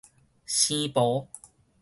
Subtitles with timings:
[0.47, 1.29] 生婆